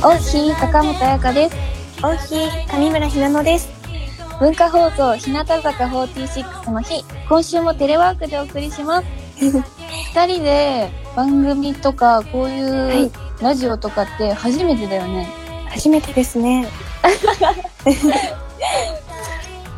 [0.00, 1.56] おひ高本彩香です。
[2.02, 2.36] おひ、
[2.72, 3.68] 上村ひなのです。
[4.40, 9.77] 文化放送日向坂46の日、今週もテレワークでお送りします。
[10.14, 13.10] 二人で番組とかこういうはい。
[13.42, 15.28] ラジオとかって初めてだよね。
[15.70, 16.66] 初めてですね。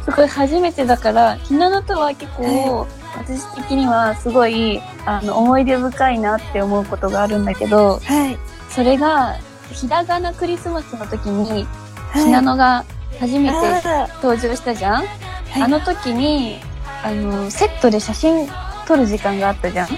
[0.05, 2.43] すごい初めてだから、ひなのとは結構、
[2.81, 2.87] は
[3.19, 8.39] 私的にはすごいあの思い出深いなって思うことがあるんだけど、はい。
[8.71, 9.37] それが
[9.73, 11.67] ひらがなクリスマスの時に、
[12.13, 12.25] はい。
[12.25, 12.85] ひなのが
[13.21, 16.61] 初めてあ登場したじゃん、ーあの時に、
[17.05, 18.49] あの、セットで写真
[18.87, 19.89] 撮る時間があったじゃん？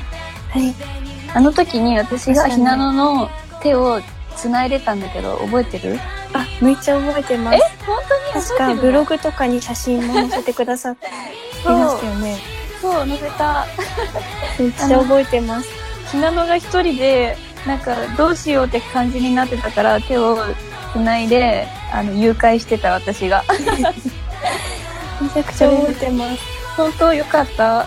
[0.52, 0.74] はい。
[1.34, 3.30] あの時に私がひなのの
[3.62, 4.00] 手を
[4.36, 5.98] 繋いでたんだけど、覚えてる？
[6.34, 7.58] あ、めっちゃ覚えてまえ？
[7.58, 7.64] す。
[7.86, 7.98] 本
[8.32, 11.08] 当に確かブログとかに写真も載せてくださってい
[11.64, 12.38] ましたよね。
[12.80, 13.66] そう、載せた。
[14.58, 15.68] めっちゃ覚えてます。
[16.10, 20.36] ひなのが一人で、なんか、どうしようって感じになってたから、手を
[20.92, 23.44] 繋いで、あの、誘拐してた私が。
[25.20, 26.42] めちゃくちゃ覚えてます。
[26.76, 27.86] 本当よかった。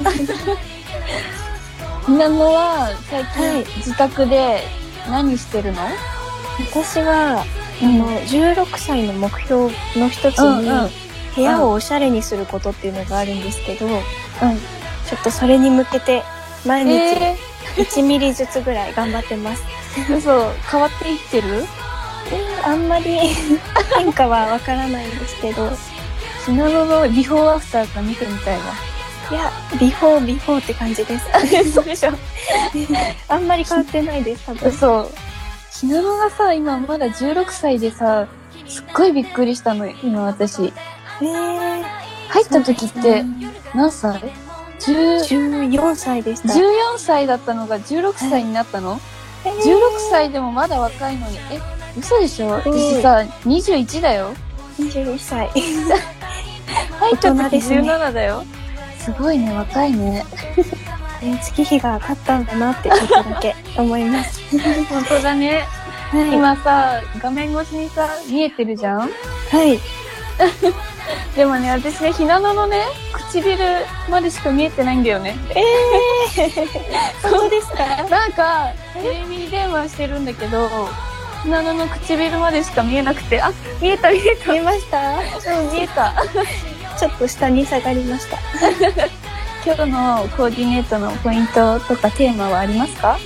[2.05, 4.61] ひなのは、最はい近、自宅で
[5.09, 5.81] 何してるの？
[6.71, 7.45] 私は、あ
[7.83, 7.97] うん。
[7.99, 10.89] の、16歳の目標の一つに、うんうん。
[11.35, 13.93] 部屋をおしゃれにすることっていうのがあるんですけど、うん。
[13.95, 16.23] ちょっとそれに向けて、
[16.65, 17.35] 毎日え
[17.77, 19.63] 1ミリずつぐらい頑張ってます。
[20.07, 21.65] ー、 嘘、変わっていってる？
[22.63, 23.19] あんまり
[23.97, 25.69] 変化はわからないんですけど、
[26.45, 28.63] ひなののビフォーアフターか見てみたいわ。
[29.31, 31.25] いや、ビフォービフォーって感じです。
[31.65, 32.11] 嘘でしょ
[33.27, 34.69] あんまり変わってないです、多分。
[34.69, 35.11] 嘘。
[35.79, 38.27] ひなのがさ、今まだ16歳でさ、
[38.67, 40.65] すっごいびっくりしたの、今私。
[41.21, 41.83] えー、
[42.29, 43.23] 入った時って、
[43.73, 44.21] 何歳
[44.79, 46.49] ?10、14歳でした。
[46.53, 46.63] 14
[46.97, 48.99] 歳だったのが16歳になったの、
[49.43, 49.79] えー ?16
[50.11, 51.37] 歳でもまだ若いのに。
[51.51, 51.59] え、
[51.97, 52.47] 嘘でしょ？
[52.47, 54.33] うん私さ、21だよ。
[54.79, 55.49] 21歳。
[56.99, 58.43] 入った時大人ですね17だよ。
[59.05, 60.25] すごいね、若いね。
[61.21, 64.41] えー月日が経ったんだなってちょっとだけ思います。
[64.89, 65.65] 本当だね。
[66.11, 66.33] はい。
[66.33, 68.99] 今さ、画面越しにさ、見えてるじゃん？
[68.99, 69.07] は
[69.63, 69.79] い。
[71.35, 72.83] でもね、私ね、ひなののね、
[73.13, 73.57] 唇
[74.09, 75.35] までしか見えてないんだよね。
[75.51, 77.85] えー、 本当ですか？
[78.09, 78.69] なんか、
[79.01, 80.69] テレビ電話してるんだけど、
[81.43, 83.51] ひなのの唇までしか見えなくて、あ、
[83.81, 84.51] 見えた見えた。
[84.51, 84.99] 見えました？
[84.99, 86.13] うん、見えた。
[86.97, 88.37] ちょっと下に下がりました。
[89.65, 93.17] 今日のコーディネートのポイントとかテーマはありますか？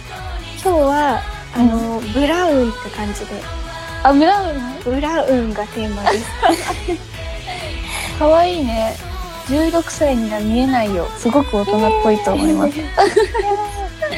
[0.63, 1.21] 今日は、
[1.55, 3.41] あの、ブラウンって感じで、
[4.03, 4.79] あ、ブラウン？
[4.83, 6.25] ブラウンがテーマです。
[8.19, 8.95] かわいいね。
[9.47, 11.07] 16歳には見えないよ。
[11.17, 12.73] すごく大人っぽいと思います。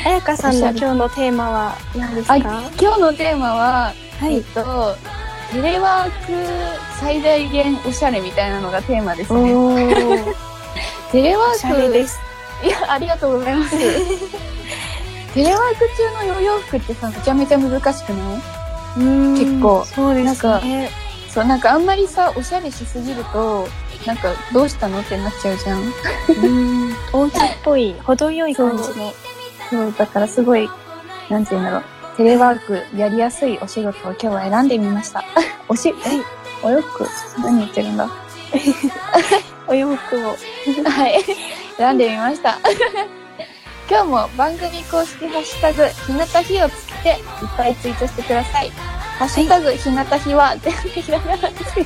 [0.05, 2.33] あやかさんの今日のテーマは何ですか？
[2.35, 2.39] あ、
[2.79, 4.41] 今日のテーマは、えっはい。
[4.43, 4.95] と、
[5.51, 6.31] テレワーク
[6.99, 9.49] 最大限おしゃれみたいなのがテーマですね。
[11.11, 12.19] テレワーク、れです。
[12.63, 13.71] いや、ありがとうございます。
[15.33, 15.89] テレワーク
[16.23, 19.39] 中のお洋服ってさ、めちゃめちゃ難しくない？
[19.39, 20.89] 結構そうですね。
[21.29, 23.67] そう、なんかあんまりさ、おしゃれしすぎると、
[24.05, 25.81] なんかどうしたのってなっちゃうじゃん。
[25.81, 26.47] う
[26.89, 26.95] ん。
[27.13, 29.13] お家っぽい、程よい感じの。
[29.69, 30.69] そう、だからすごい、
[31.29, 31.83] なんて言うんだろう。
[32.17, 35.23] テレワークやりやすいお仕事を今日は選んでみました。
[35.67, 35.93] おし、え、
[36.63, 37.07] お洋服
[37.39, 38.09] 何言ってるんだ？
[39.67, 40.35] お洋服を。
[40.89, 41.23] はい。
[41.77, 42.59] 選んでみました。
[43.89, 47.17] 今日も番組公式ハッシュタグ、ひなたひをつけていっ
[47.57, 48.71] ぱいツイートしてください。
[49.19, 51.85] ハッシュタグ、ひなたひは全部ひらがなですよ。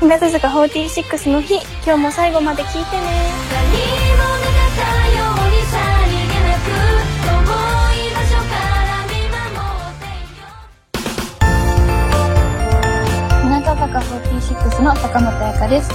[0.00, 1.54] 日向坂46の日、
[1.84, 4.27] 今日も最後まで聞いてね。
[13.92, 15.90] 坂46の坂本彩香です。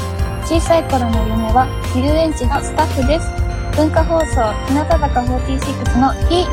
[0.45, 3.29] 小さい頃の夢は、遊園地のスタッフです。
[3.77, 6.47] 文化放送、日向坂46の日。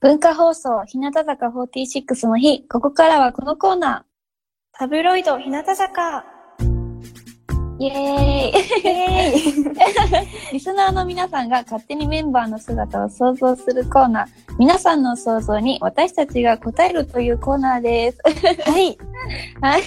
[0.00, 2.68] 文化放送、日向坂46の日。
[2.68, 6.33] ここからはこのコーナータブロイド日向坂。
[7.78, 7.84] ー。
[7.84, 14.26] イエーイイエーイリスナーの皆さんが勝手にメンバーの姿を想像するコーナー、
[14.58, 18.18] 皆さんの想像に私たちが答えるというコーナーです。
[18.70, 18.98] はい。
[19.60, 19.82] はい。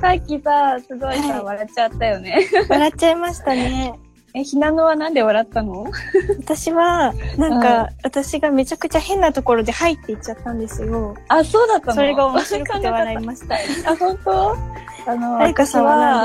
[0.00, 2.48] さっきさ、すごいさ、はい笑っちゃったよね。
[2.68, 3.94] 笑っちゃいましたね。
[4.34, 5.84] え、ひなのはなんで笑ったの？
[6.38, 11.14] 私は、なんか、私がめちゃくちゃ変なところで入っていっちゃったんですよ。
[11.28, 11.92] あ、そうだったの？
[11.92, 13.56] それが面白くて笑いました。
[13.90, 14.56] あ、本当？
[15.06, 15.72] あの、私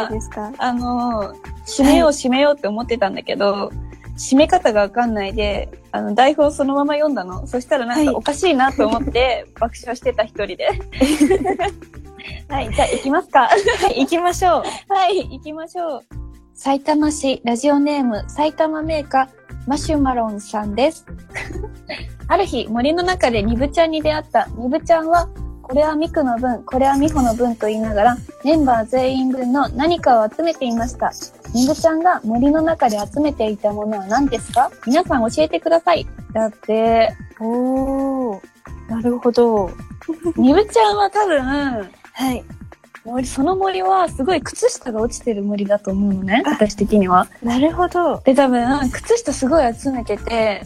[0.09, 0.51] でですか？
[0.57, 1.33] あの、
[1.65, 3.71] 締めよう締めようって思ってたんだけど、
[4.17, 7.45] 締め方がわかんないで、あの、台本そのまま読んだの。
[7.47, 10.69] そしたらなんはいかおかしいなと思って 爆笑してた一人で。
[12.49, 13.41] はい、じゃあ行きますか。
[13.41, 13.49] は
[13.95, 14.63] い、行きましょう。
[14.93, 16.01] はい、行きましょう。
[16.53, 19.27] 埼玉市ラジオネーム埼玉メーカー
[19.67, 21.05] マシュマロンさんです。
[22.27, 25.29] ある日森の中でニブちゃんに出会ったニブちゃんは
[25.67, 31.11] これはミクの分、これはミホの分と言いながらメンバー全員分の何かを集めていました。
[31.53, 34.71] ニブちゃんが森の中で集めていたものは何ですか？
[34.85, 36.07] 皆さん教えてください。
[36.33, 38.41] だって、おー。
[38.89, 39.69] なるほど。
[40.37, 42.43] ニブちゃんは多分、はい。
[43.03, 46.43] 森、その森はすごい靴下が落ちてる森だと思うのね。
[46.45, 47.27] あ私的には。
[47.43, 48.19] なるほど。
[48.25, 50.63] で、多分、靴下すごい集めてて、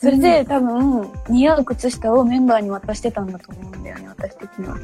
[0.00, 4.76] それで、多分、似合う靴下をメンバーに渡してたんだと思うんだよね、私的には。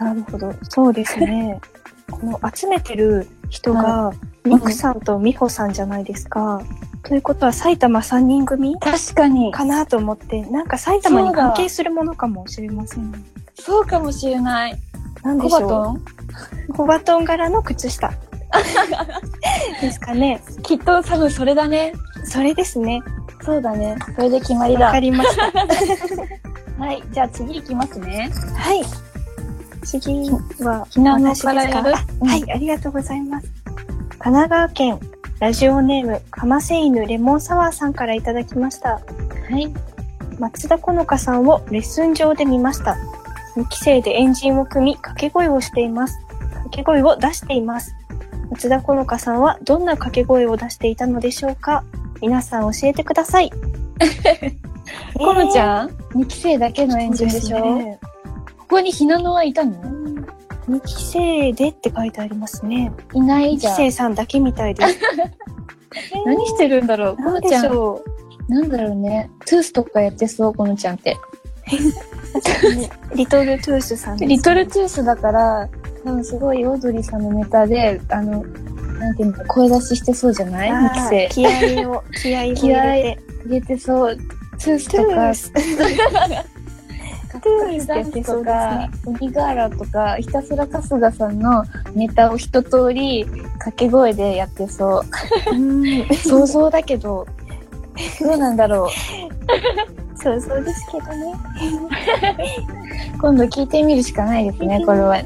[0.00, 0.52] なるほど。
[0.68, 1.60] そうですね。
[2.10, 4.12] この集めてる人が、
[4.44, 6.60] ミクさんとミホさんじゃないですか。
[7.04, 8.76] ということは埼玉3人組？
[8.80, 9.52] 確かに。
[9.52, 13.18] かなと思って、なんか埼玉に関係するものかもしれませんね。
[13.54, 14.76] そうかもしれない。
[15.22, 15.60] コなんでしょう？
[15.62, 16.02] バトン？
[16.76, 18.12] コバトン柄の靴下。
[19.80, 20.42] ですかね。
[20.62, 21.92] きっと多分それだね。
[22.24, 23.02] それですね。
[23.44, 23.96] そうだね。
[24.16, 24.86] それで決まりだ。
[24.86, 25.42] わかりました。
[26.82, 27.02] はい。
[27.12, 28.30] じゃあ次行きますね。
[28.56, 28.82] はい。
[29.84, 30.30] 次
[30.60, 32.12] は、ひなの私からやるですか？
[32.22, 33.48] あはい、ありがとうございます。
[34.18, 34.98] 神奈川県、
[35.40, 38.92] ラジオネーム、かませ犬レモンサワーさんからいただきました。
[38.92, 39.00] は
[39.58, 39.70] い。
[40.38, 42.96] 松田好花さんをレッスン上で見ました。
[43.56, 46.18] 2期生でエンジンを組み、掛け声をしています。
[46.48, 47.94] 掛け声を出しています。
[48.50, 51.84] 松田好花さんはどんな掛け声を出していたのでしょうか？
[52.20, 53.50] 皆さん教えてください。
[55.16, 57.58] コロちんゃん ?2 期生だけのエンジンでしょ？
[58.58, 59.72] ここにひなのはいたの
[60.68, 62.92] ？2期生でって書いてありますね。
[63.12, 63.76] いな2いじゃん。
[63.76, 64.98] 期生さんだけみたいです。
[66.26, 67.70] 何してるんだろうコロちゃん。
[68.48, 69.30] なんだろうね。
[69.46, 71.16] トゥースとかやってそう、コロちゃんって。
[73.14, 75.68] リトルトゥースさんです、リトルトゥースだから、
[76.04, 78.44] 多分すごいオードリーさんのネタで、あの、
[79.04, 80.70] なんていうの、声出ししてそうじゃない？
[80.70, 81.28] あ ?2 ー期生。
[81.30, 81.46] 気
[81.84, 82.74] 合を、 気合を入れ
[83.16, 83.18] て。
[83.46, 84.16] 入れてそう。
[84.16, 85.10] トゥーストとか。
[85.10, 85.50] トゥース
[87.84, 88.90] ってやってそうですね。
[89.06, 91.64] 鬼瓦とか、ひたすら春日さんの
[91.94, 95.04] ネタを一通り掛け声でやってそ
[95.52, 95.54] う。
[95.54, 96.06] うん。
[96.14, 97.26] 想像だけど、
[98.22, 98.88] どうなんだろ
[100.16, 100.16] う？
[100.16, 101.34] そうそうですけどね。
[103.20, 105.18] 今度聞いてみるしかないですね、これは。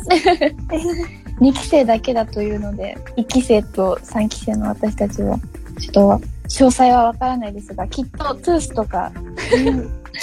[1.41, 5.39] 2期生だけだというので、1期生と3期生の私たちは、
[5.79, 9.13] ちょっと、詳細はわからないですが、きっとトゥースとか、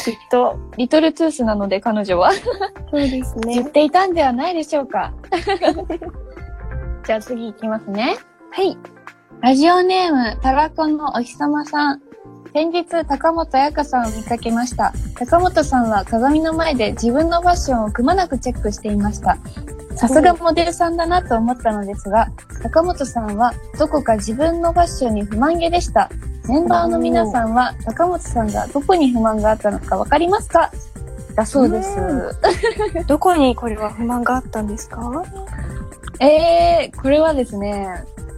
[0.04, 3.56] きっと、リトルトゥースなので彼女はそうですね。
[3.56, 5.14] 言っていたんではないでしょうか。
[7.06, 8.18] じゃあ次行きますね。
[8.52, 8.78] はい。
[9.42, 12.02] ラジオネーム、たらこのお日様さん。
[12.56, 14.94] 先日、高本彩香さんを見かけました。
[15.16, 19.38] 高本さんは鏡の前で自分のファッションをくまなくチェックしていました。
[19.98, 22.30] さすがモデルさんだなと思ったのですが、
[22.64, 26.10] 高本さんはどこか自分のファッションに不満げでした。
[26.48, 30.72] メンバーの皆さんは高本さんがどこに不満があったのかわかりますか？
[31.36, 31.98] だそうです。
[33.06, 35.02] どこにこれは不満があったんですか？
[36.22, 37.90] えー、これはですね、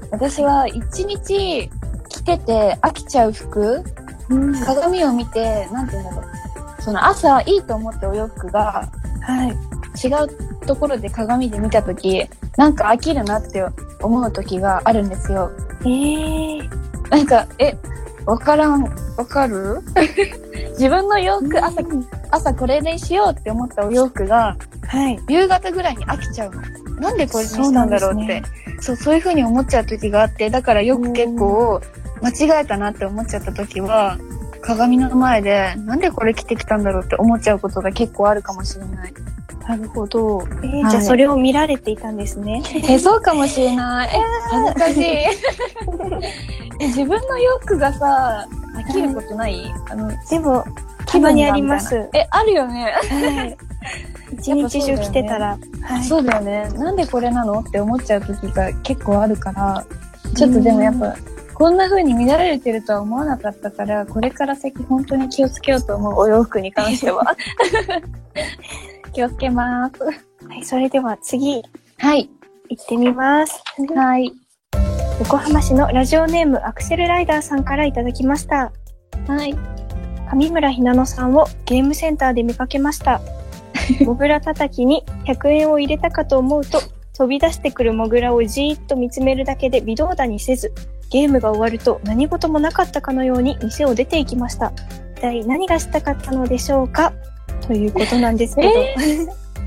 [0.10, 1.70] 私は一日
[2.10, 4.07] 着てて飽きちゃう服うん。
[4.66, 6.82] 鏡を見て、なんて言うんだろう。
[6.82, 8.88] その朝いいと思ったお洋服が
[9.22, 9.50] はい。
[10.08, 13.66] 違うところで鏡で見たとき、なんか飽きるなって
[14.02, 15.52] 思う時があるんですよ。
[15.86, 16.70] ええ
[17.10, 17.76] なんか、え、
[18.26, 18.84] わからん、
[19.18, 19.82] わかる？
[20.72, 21.82] 自分の洋服、朝、
[22.32, 24.56] 朝これにしようって思ったお洋服が、
[24.88, 25.20] はい。
[25.28, 26.62] 夕方ぐらいに飽きちゃうの。
[27.00, 28.44] なんでこれにしたんだろうって。
[28.82, 31.82] そう、そういう風に思っちゃう時があって、だからよく結構、
[32.22, 34.18] 間違えたなって思っちゃった時は、
[34.62, 39.14] 鏡の前で、なんでこれ着てきたんだろうって思っちゃうことが結構あるかもしれない。
[39.68, 40.42] なるほど。
[40.64, 42.64] えーはいじゃあそれを見られていたんですね。
[42.88, 44.10] え、そうかもしれない。
[44.16, 44.20] え、
[44.50, 45.04] 恥ずかしい。
[46.80, 49.74] え自分の洋服がさ、飽きることない？
[49.90, 50.64] あの、でも、
[51.06, 51.96] たまにあります。
[52.14, 52.94] え、あるよね。
[53.10, 53.58] はい。
[54.40, 55.58] 一日中着てたら。
[55.82, 56.04] はい。
[56.04, 56.70] そうだよね。
[56.76, 57.60] なんでこれなの？
[57.60, 59.84] って思っちゃう時が結構あるから、
[60.36, 61.16] ちょっとでもやっぱ、
[61.58, 67.36] こんな風に乱れてるとは思わなかったから、これから先本当に気をつけようと思う、お洋服に関しては。
[69.12, 70.04] 気をつけます。
[70.04, 71.64] はい、それでは次、
[71.98, 72.30] はい。
[72.70, 73.60] 行ってみます。
[73.96, 74.32] はい。
[75.18, 78.72] 横浜市のラジオネームアクセルライダーさんからいただきました。
[79.28, 79.58] はい。
[80.32, 83.20] 上村ひなのさんをゲームセンターで見かけました。
[84.06, 86.82] モグラ叩きに100円を入れたかと思うと、
[87.18, 90.72] 飛び出してくるモグラをじーっと見つめるだけで微動だにせず、
[91.10, 94.74] ゲームが終わると何事もなかったかのように店を出て行きました。
[95.18, 97.14] 一体何がしたかったのでしょうか？
[97.62, 98.70] ということなんですけど、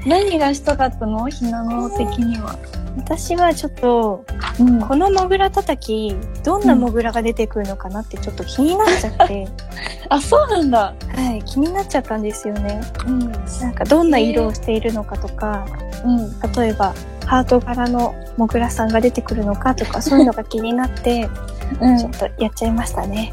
[0.06, 1.28] 何がしたかったの？
[1.28, 2.59] ひなの的には。
[2.97, 4.25] 私はちょっと、
[4.59, 4.80] うん。
[4.80, 9.49] このモグラ叩き、どんなモグラが出てくるのかなってちょっと気になっちゃって、
[10.11, 10.94] あ、そうなんだ。
[11.14, 12.80] はい、気になっちゃったんですよね。
[13.06, 13.18] うん。
[13.61, 15.64] なんかどんな色をしているのかとか、
[16.04, 16.40] うん。
[16.52, 16.92] 例えば
[17.30, 21.28] ハート柄のモグラさんが出てくるのかとか、そういうのが気になって、
[21.78, 23.32] ちょっとやっちゃいましたね。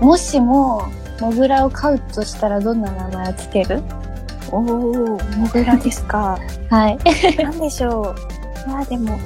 [0.00, 0.82] もしも、
[1.20, 3.80] モグラを飼うとしたらどんな名前をつける？
[4.50, 6.36] おー、モグラですか。
[6.68, 6.98] はい。
[7.40, 8.12] なんでしょ
[8.66, 8.68] う。
[8.68, 9.16] まあでも、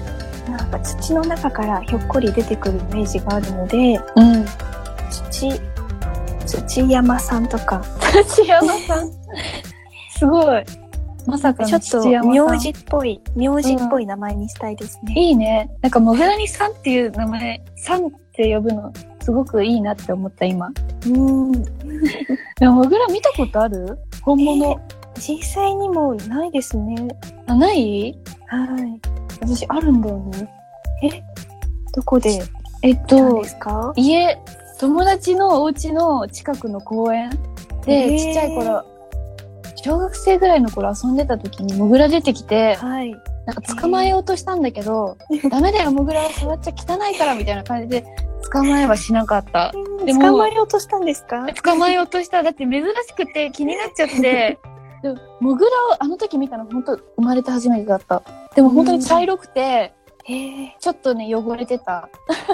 [0.46, 4.44] なんか土の中からひょっこり出てくるイメージがあるので、うん。
[5.10, 5.58] 土、
[6.44, 7.80] 土山さんとか、
[8.28, 9.10] 土山さん。
[10.18, 10.81] すごい。
[11.26, 12.24] まさかのちょっと。
[12.24, 15.14] 名字っぽい、名字っぽい名前にしたいですね。
[15.16, 15.70] いいね。
[15.80, 20.70] なんか、モグラにさんっていう名前、さんって呼ぶの、すごくいいなって思った、今。
[21.06, 21.52] うん。
[22.58, 23.98] でも、モグラ見たことある？
[24.22, 24.80] 本物。
[25.18, 26.96] 実際にもないですね。
[27.46, 28.18] あ、ない？
[28.46, 29.00] はい。
[29.40, 30.50] 私、あるんだよね。
[31.94, 32.42] どこで？
[32.82, 33.42] えっと
[33.94, 34.38] 家、
[34.80, 37.30] 友達のお家の近くの公園
[37.86, 38.84] へーで、ちっちゃい頃、
[39.84, 43.10] 小学生ぐらいの頃遊んでた時にモグラ出てきて、はい。
[43.46, 45.16] なんか捕まえようとしたんだけど、
[45.50, 48.04] ダメだよ、モグラは触っちゃ汚いからみたいな感じで、
[48.52, 49.72] 捕まえはしなかった。
[50.04, 51.46] でも捕まえようとしたんですか？
[51.64, 52.42] 捕まえようとした。
[52.42, 54.58] だって珍しくて気になっちゃって、
[55.02, 58.22] でもモグラをあの時見たの本当生まれて初めてだった。
[58.54, 59.92] でも本当に茶色くて。
[60.24, 62.08] ちょっとね、汚れてた。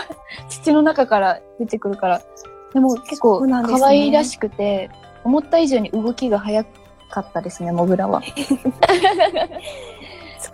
[0.48, 2.22] 土の中から出てくるから。
[2.72, 4.88] でも結構可愛らしくて、
[5.22, 6.64] 思った以上に動きが早
[7.10, 8.22] かったですね、モグラは。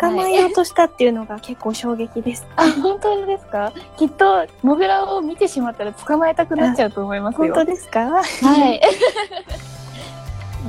[0.01, 2.47] 捕まえようとしたっていうのが結構衝撃です。
[2.57, 3.73] あ、本当ですか？
[3.97, 7.55] きっと、モグラを見てしまったら捕まえたくなっちゃうと思いますよ。
[7.55, 8.01] 本当ですか？
[8.11, 8.23] は
[8.71, 8.81] い。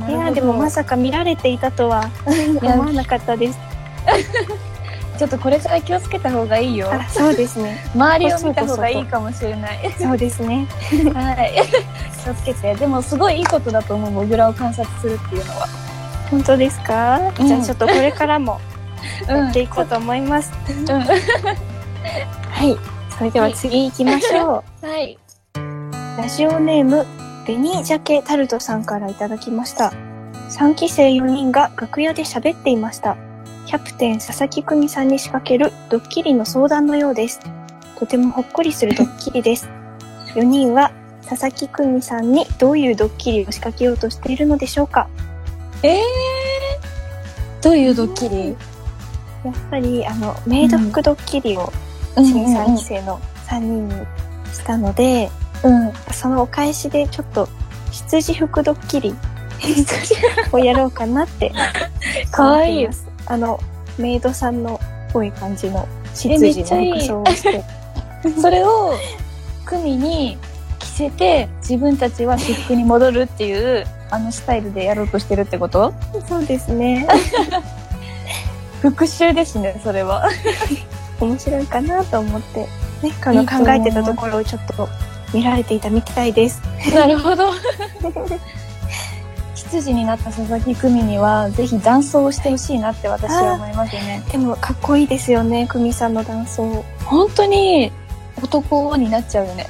[0.10, 2.04] いや、でもまさか見られていたとは
[2.62, 3.60] や思わなかったです。
[5.16, 6.92] ちょっとこれから気をつけた方がいいよ。
[6.92, 7.84] あ、そうですね。
[7.96, 9.94] 周りを見た方がいいかもしれない。
[10.00, 10.68] そうですね。
[11.14, 11.54] はい。
[12.24, 12.76] 気をつけて。
[12.76, 15.68] でもすごいいいことだと思う、モグラを観察するっていうのは。
[16.30, 18.60] 本当ですか、うんじゃあちょっとこれからも
[19.30, 20.52] うんやっていこうと思います。
[20.68, 20.86] うん。
[20.88, 21.06] は
[22.64, 22.78] い。
[23.18, 25.18] それでは次行きましょはい。
[25.56, 26.22] う。
[26.22, 27.06] ラジオネーム、
[27.46, 29.94] 紅鮭タルトさんからいただきました。
[30.50, 33.18] 3期生4人が楽屋で喋っていました。
[33.66, 37.40] キャプテン佐々木久美さんに仕掛けるドッキリの相談のようです。
[37.98, 39.68] とてもほっこりするドッキリです。
[40.36, 40.92] 4人は
[41.28, 45.08] 佐々木久美さんにどういうドッキリを仕掛けようとしているのでしょうか？
[45.82, 48.56] えー、どういうドッキリ？
[49.44, 51.72] やっぱり、あの、メイド服ドッキリを
[52.16, 53.94] うん新3期生の3人に
[54.54, 55.30] したので、
[55.64, 55.92] うん。
[56.12, 57.48] そのお返しでちょっと
[57.92, 59.16] 羊服ドッキリ
[60.52, 61.52] をやろうかなって
[62.32, 63.15] かわいいよ思ってます。
[63.28, 63.60] あの、
[63.98, 64.80] メイドさんの
[65.10, 65.88] っぽい感じの
[66.26, 67.64] えめ羊っちゃいいの服装をして。
[68.42, 68.94] それを、
[69.66, 70.38] 組に
[70.80, 75.94] 着せて、自分たちは私服に戻るっていう、あのスタイルでやろうとしてるってこと？
[76.28, 77.08] そうですね。
[78.82, 80.30] 復習ですね、それは。
[81.20, 82.62] 面白いかなと思って、
[83.02, 84.88] ね、あの考えてたところをちょっと
[85.34, 86.62] 見られていたみたいです。
[86.94, 87.52] なるほど。
[89.66, 94.24] 羊になった佐々木久美には、ぜひダンスをしてほしいなって私は思いますよね。
[94.32, 96.84] でもかっこいいですよね、久美さんのダンスを。
[97.06, 97.92] 本当に
[98.42, 99.68] 男になっちゃうよね。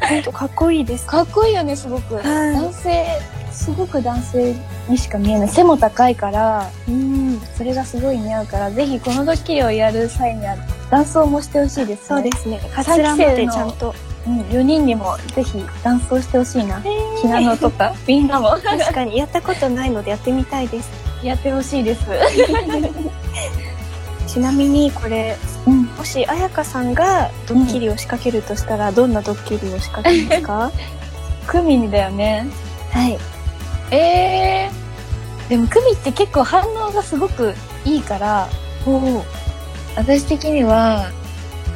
[0.00, 1.06] ほんとかっこいいです。
[1.06, 2.16] かっこいいよね、すごく。
[2.16, 3.06] はい男性、
[3.52, 4.54] すごく男性
[4.88, 5.48] にしか見えない。
[5.48, 7.40] 背も高いから、うん。
[7.56, 10.56] それがすごい似合うから、ぜひこのドッキリをやる際には、
[10.90, 12.06] ダンスをもしてほしいですね。
[12.06, 12.60] そうですね。
[12.74, 13.94] カツラまでちゃんと。
[14.26, 16.80] うん、4人にもぜひダンスをしてほしいな。
[17.20, 20.90] ひなのとか、 みんなも確かにやったことないのでやってみたいです。
[21.22, 22.04] やってほしいです。
[24.26, 25.84] ちなみにこれ、うん。
[25.84, 30.72] もし彩香さんがドッキリを仕掛けるとしたら、どんなドッキリを仕掛けますか？
[31.46, 32.46] クミにだよね。
[32.90, 33.18] はい。
[33.92, 35.48] えー。
[35.48, 37.54] でもクミって結構反応がすごく
[37.84, 38.48] いいから、
[38.84, 39.24] おお。
[39.94, 41.06] 私的には、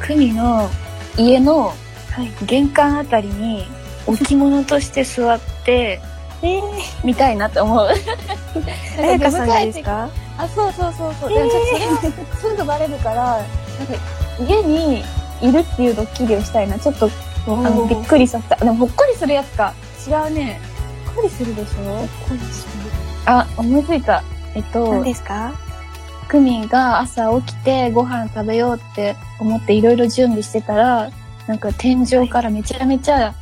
[0.01, 0.69] クミの
[1.17, 1.73] 家の
[2.11, 2.31] はい。
[2.45, 3.65] 玄関あたりに
[4.07, 6.01] 置物として座って
[6.43, 6.61] えー、
[7.03, 7.87] みたいなって思う。
[7.87, 10.09] あやかさんがですか？
[10.37, 11.29] あ、そうそうそうそう。
[11.29, 13.45] でもちょっとそれはすぐバレるから、なんか
[14.39, 15.03] 家に
[15.41, 16.79] いるっていうドッキリをしたいな。
[16.79, 17.09] ちょっと
[17.47, 18.55] ああのびっくりさせた。
[18.55, 19.73] でもほっこりするやつか。
[20.07, 20.59] 違うね。
[21.05, 22.07] ほっこりするでしょ？
[23.27, 24.23] あ、思いついた。
[24.55, 25.53] えっ何と、ですか？
[26.27, 31.11] クミが朝起きてご飯食べようって思っていろいろ準備してたら、
[31.47, 33.33] なんか天井からめちゃめちゃ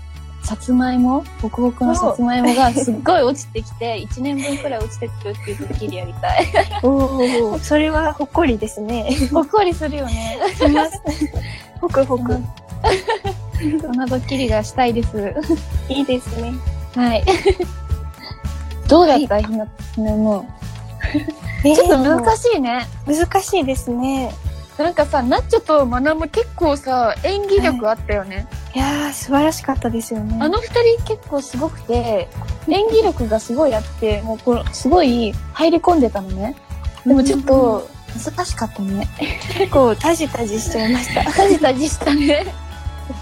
[0.44, 6.48] さつまいも、ホクホクのさつまいもがすっごい落ちてきて、1年分くらい落ちてくるっていうドッキリやりたい。
[6.82, 9.10] おお、それはほっこりですね。
[9.32, 10.38] ほっこりするよね。
[10.56, 11.01] します。
[11.82, 12.38] ほくほく。
[13.82, 15.36] そんなドッキリがしたいです。
[15.89, 16.53] いいですね。
[16.96, 17.24] はい。
[18.88, 20.46] どうだった、ひな、ひなの。
[21.63, 22.88] え ーちょっと難しいね。
[23.06, 24.32] 難しいですね。
[24.83, 28.48] なんかさ、ナッチョとマナム結構さ、演技力あったよね。
[28.74, 30.38] いやー、素晴らしかったですよね。
[30.39, 32.29] あの二人結構すごくて、
[32.69, 36.55] 演技力がすごいあって、もうこう、すごい入り込んでたのね。
[37.05, 37.89] でもちょっと、
[38.25, 39.05] 難しかったね。
[39.57, 41.29] 結構タジタジしちゃいました。
[41.29, 42.45] タジタジしたね。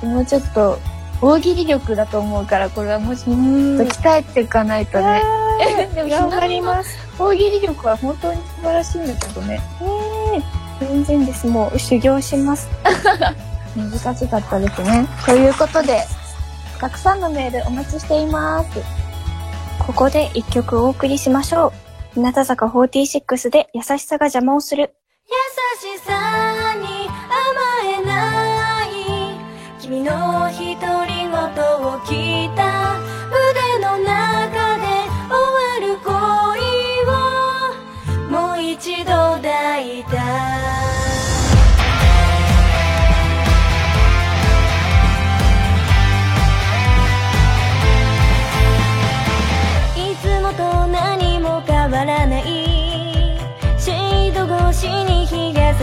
[0.04, 0.78] もうちょっと、
[1.22, 5.24] 大喜利力だと思うから、これはもうちょっと鍛えていかないとね。
[5.96, 6.96] でも頑張ります。
[7.18, 9.60] 大喜利力は本当に素晴らしいんだけどね。
[10.80, 11.48] 全然です。
[11.48, 12.68] もう修行します。
[13.76, 15.08] 難しかったですね。
[15.26, 16.04] ということで、
[16.80, 18.70] たくさんのメールお待ちしています。
[19.80, 21.68] ここで一曲お送りしましょ
[22.16, 22.20] う。
[22.20, 24.96] 日向坂46で優しさが邪魔をする。
[25.30, 27.44] 優しさに甘
[27.86, 28.90] えない
[29.82, 30.54] 君の独
[31.08, 32.67] り言を聞いた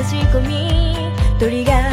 [0.04, 1.12] 日が差し込み。
[1.38, 1.83] 鳥が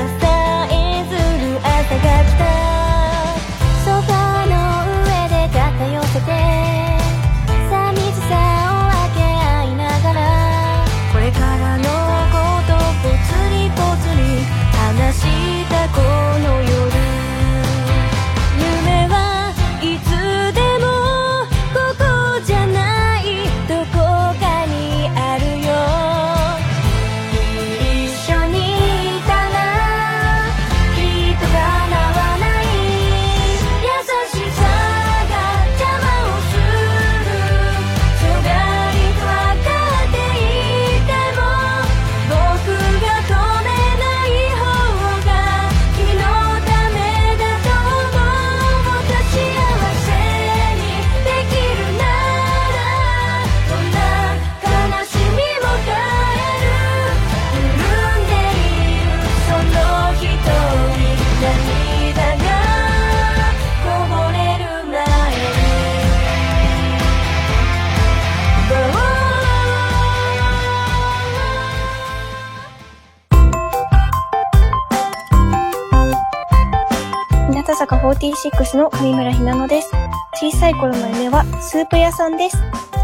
[78.50, 79.92] 6の上村ひなのです。
[80.34, 82.58] 小さい頃の夢はスープ屋さんです。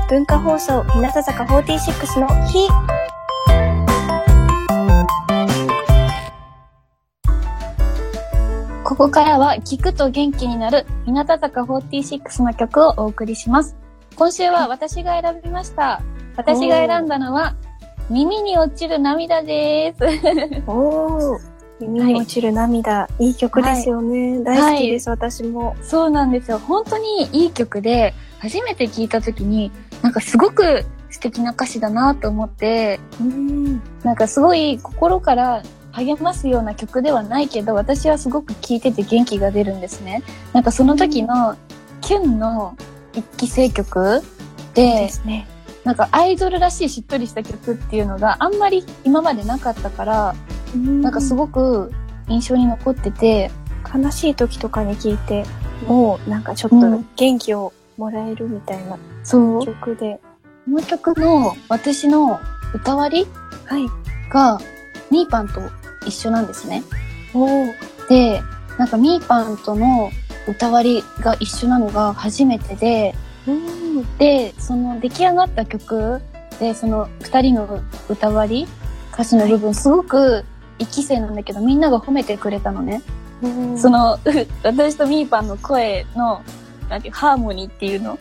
[0.09, 2.67] 文化放送日向坂46の日。
[8.83, 13.75] ここからは聞くと元気になる日向坂46の曲をお送りします。
[14.15, 16.01] 今週は私が選びました。
[16.35, 17.55] 私が選んだのは
[18.09, 20.03] 耳に落ちる涙です。
[20.65, 21.56] おー。
[21.79, 24.43] 耳に落ちる涙、い、い曲ですよね。
[24.43, 25.75] 大好きです、私も。
[25.81, 26.59] そうなんですよ。
[26.59, 33.81] 本当にいい曲で、初めて聞いた時に、なんかすごく素敵な歌詞だなと思って、うん。
[34.03, 40.23] なんかすごい心から励ますような曲ではないけど、私はすごく聴いてて元気が出るんですね。
[40.53, 41.55] なんかその時の
[42.01, 42.75] キュンの
[43.13, 44.21] 一期生曲
[44.73, 45.47] でで、すね。
[45.83, 50.35] なんかアイドルらしいしっとりした曲っていうのがあんまり今までなかったから、
[50.75, 51.91] なんかすごく
[52.27, 53.51] 印象に残ってて、
[53.93, 55.45] 悲しい時とかに聞いて、
[55.87, 59.59] もうなんかちょっと元気をもらえるみたいなそう。
[59.59, 60.19] こ曲で。
[60.67, 62.39] の曲の私の
[62.73, 63.27] 歌割り
[63.65, 63.85] はい。
[64.29, 64.59] が
[65.09, 65.61] ミーパンと
[66.05, 66.83] 一緒なんですね。
[68.09, 68.41] で、
[68.77, 70.11] なんかミーパンとの
[70.47, 73.15] 歌割りが一緒なのが初めてで、
[73.47, 74.17] うん。
[74.17, 76.21] で、その出来上がった曲
[76.59, 78.67] で、その二人の歌割り、
[79.13, 80.43] 歌詞の部分、すごく
[80.79, 83.01] 一期生なんだけど、みんなが褒めてくれたのね。
[83.77, 84.19] その、
[84.63, 86.41] 私とみーぱんの声の、
[86.89, 88.17] なんてハーモニーっていうの？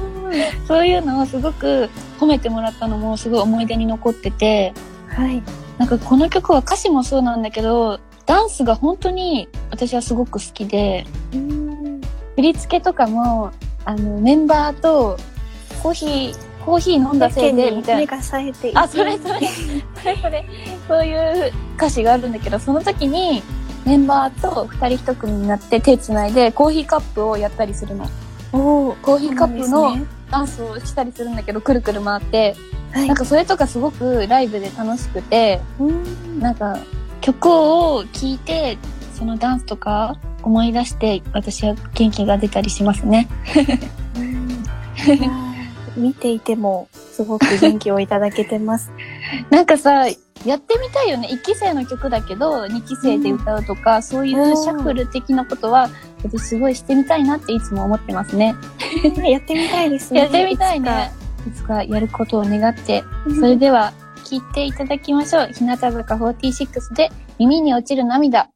[0.68, 1.88] そういうのをすごく
[2.20, 4.74] 褒めてもらったのもすごい思い出に残ってて、
[5.08, 5.42] はい。
[5.78, 11.06] なんかこの曲は歌詞もそうなんだけど、ダンスが本当に私はすごく好きで、
[12.36, 13.50] 振り付けとかも、
[13.84, 15.16] あの、メンバーと
[15.82, 18.12] コーヒー、コーヒー飲んだせいで、みたいな。
[18.74, 19.40] あ、それそれ、
[20.00, 20.48] それそれ、
[20.88, 21.14] そうい
[21.48, 23.42] う歌詞があるんだけど、その時に
[23.84, 28.06] メンバーと二人一組になって手つないでコーヒーカップをやったりするの。
[28.52, 29.96] おーコーヒーカップの
[30.30, 32.54] ダンスをしたりするんだけど、くるくる回って、
[32.92, 33.08] はい。
[33.08, 36.40] なんかそれとかすごくライブで楽しくて、うん。
[36.40, 36.78] なんか
[37.20, 38.78] 曲を聴いて、
[39.14, 43.28] そのダンスとか思い出して、私は元気が出たりしますね。
[45.96, 48.92] 見ていても、すごく元気をいただけてます。
[49.50, 50.06] なんかさ、
[50.44, 51.28] やってみたいよね。
[51.30, 55.88] 1期生の曲だけど、2期生で歌うとか、そういうシャッフル的なことは、
[56.24, 58.54] 私すごいしてみたいなっていつも思ってますね。
[59.24, 60.20] やってみたいですね。
[60.22, 61.12] やってみたいね。
[61.46, 63.04] いつかやることを願って。
[63.38, 63.92] それでは
[64.24, 65.48] 聴いていただきましょう。
[65.52, 68.48] 日向坂46で耳に落ちる涙。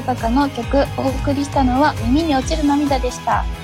[0.00, 3.63] になる日向坂の曲お送りしたのは耳に落ちる涙でした。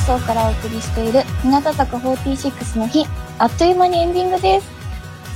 [0.00, 3.06] 送からお送りしている日向坂46の日、
[3.38, 4.68] あっという間にエンディングです。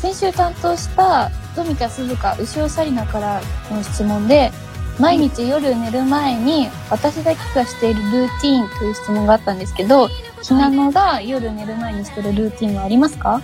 [0.01, 4.53] 先週担当した富田鈴香牛尾紗理奈からの質問で、
[4.99, 10.09] 毎日夜寝る前に私だけがしているルーティーンという質問があったんですけど、
[10.43, 13.41] ひなのが夜寝る前にしてるルーティーンはありますか？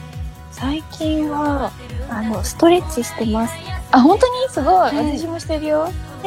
[0.53, 1.73] 最近は、
[2.11, 3.55] あの、ストレッチしてます。
[3.91, 4.33] あ、本当に？
[4.51, 5.19] すごい、はい。
[5.19, 5.89] 私もしてるよ。
[6.23, 6.27] え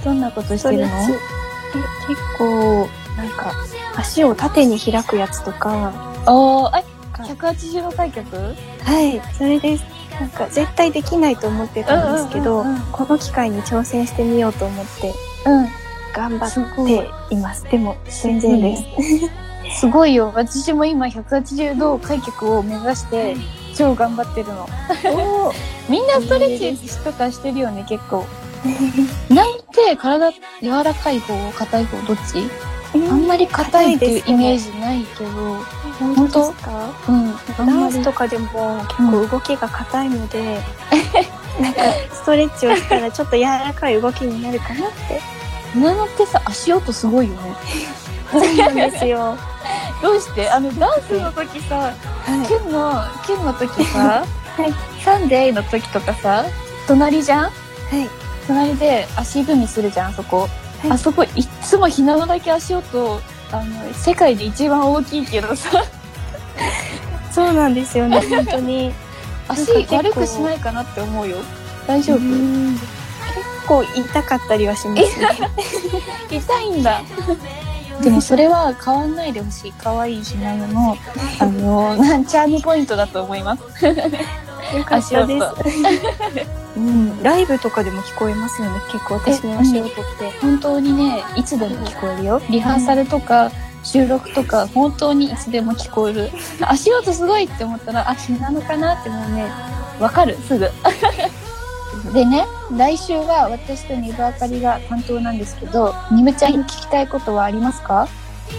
[0.00, 0.86] ー、どんなことスしてるの？
[0.88, 3.52] 結構、なんか、
[3.98, 5.92] 足を縦に開くやつとか、
[6.26, 6.84] おー、え、
[7.22, 9.84] 180度開脚はい、それです。
[10.20, 15.14] なんか、絶対できないと思ってたんですけど、うんうんうんうんこの機会に挑戦してみようと思って、
[15.46, 15.66] うん。
[16.14, 16.86] 頑張っ
[17.30, 17.64] ています。
[17.70, 18.84] でも、全然です。
[19.80, 20.32] すごいよ。
[20.34, 23.36] 私も今180度開脚を目指して
[23.76, 24.68] 超頑張ってるの。
[25.12, 25.54] おー
[25.88, 28.24] みんなストレッチとかしてるよね、結構。
[29.32, 32.48] なんて体柔らかい方、硬い方、どっち？
[32.94, 35.30] あんまり硬いっていうイメージないけど、
[35.98, 36.90] 本当ですか？
[37.08, 37.30] うん。
[37.30, 40.58] あダンスとかでも結構動きが硬いので、
[41.60, 45.20] なんかストレッチをしたらちょっと柔らかい動きになるかなって。
[45.78, 47.54] なのってさ、足音すごいよね。
[48.32, 49.36] そうなんですよ。
[50.02, 50.48] どうして？
[50.48, 51.92] あの、ダンスの時さ、は
[52.48, 54.24] ケンの、ケンの時さ、
[54.66, 55.02] い。
[55.04, 56.44] サンデーの時とかさ、
[56.86, 57.44] 隣じゃん？
[57.44, 58.08] はい。
[58.46, 60.48] 隣で足踏みするじゃん、あそこ。
[60.82, 63.20] はいあそこ、いっつもひなのだけ足音、
[63.52, 65.84] あの、世界で一番大きいけどさ、
[67.32, 68.92] そうなんですよね、 本当に。
[69.48, 71.38] 足悪くしないかなって思うよ。
[71.86, 75.28] 大丈夫、うん結構痛かったりはしますね。
[76.30, 77.02] 痛いんだ。
[78.02, 79.74] でもそれは変わんないでほしい。
[79.76, 80.96] 可愛いひなのの、
[81.38, 83.62] あの、なんチャームポイントだと思います。
[84.76, 85.54] よかっ足たです音。。
[86.76, 90.30] うん、ライブとかでも聞こえますよね、結構私の足音って。
[90.40, 92.40] 本当にね、いつでも聞こえるよ。
[92.50, 93.50] リハーサルとか、
[93.82, 96.30] 収録とか、本当にいつでも聞こえる。
[96.60, 99.50] 足音すごいって思ったら、あ、ひなのかなってもうね、
[99.98, 100.70] わかる、すぐ。
[102.12, 108.08] でね、来週は私とニブあかりが担当なんですけど、ニムちゃんに聞きたいことはありますか？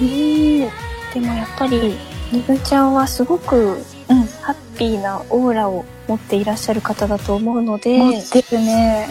[0.01, 0.59] うん。
[0.59, 0.67] で
[1.15, 1.97] もやっぱり、
[2.31, 9.07] ニブちゃんはすごく、うんハッピーなオーラを持っていらっしゃる方だと思うので、持ってるね。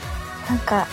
[0.48, 0.86] なんか、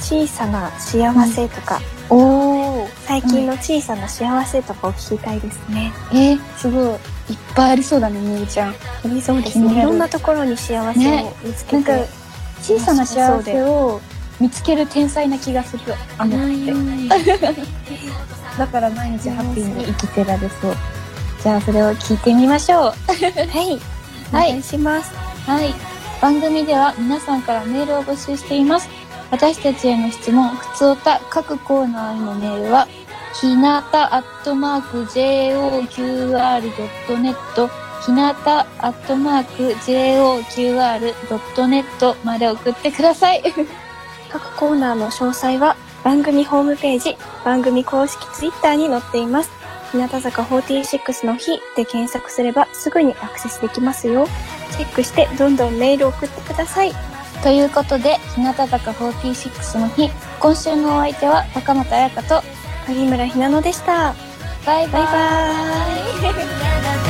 [0.00, 2.88] 小さな幸せとか、おー。
[3.06, 5.92] 最近の小さな幸せとかを聞きたいですね。
[6.12, 6.84] えー、すごい。
[7.30, 8.70] いっぱいありそうだね、ニムちゃん。
[8.70, 9.72] ありそうですね。
[9.72, 12.08] いるろんなところに幸せをね見つけなんかて。、
[12.62, 14.00] 小さな幸せを
[14.40, 15.82] 見つける天才な気がする。
[16.16, 16.72] あのって。
[18.58, 20.76] だから毎日ハッピーに生きてられそう。
[21.44, 22.80] じゃあそれを聞いてみましょう。
[22.82, 22.94] はい。
[24.32, 25.12] おはい願いします。
[25.46, 25.74] はい。
[26.22, 28.88] 番組では皆さんからメールを募集しています。
[29.30, 32.88] 私たちへの質問、ふつおた、各コーナーへのメールは、
[33.38, 37.70] ひなたアットマーク JOQR.net、
[38.06, 43.42] ひなたアットマーク JOQR.net まで送ってください。
[44.32, 49.63] 各コーナーの詳細は番組ホームページ、番組公式ツイッターに載っています。
[49.94, 54.26] 日向坂46の日で検索すればすぐにアクセスできますよ。
[54.72, 56.92] チェックしてどんどんメールを送ってください。
[57.44, 62.42] ということで、日向坂46の日、今週のお相手は高本彩香と、
[62.88, 64.14] 有村ひなのでした。
[64.66, 65.02] バイバイ。
[65.02, 67.03] バイバ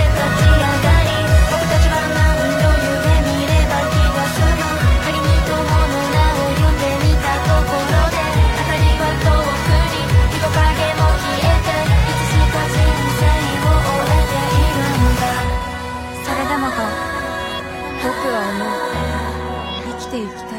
[18.35, 20.54] は思う生きていきたい。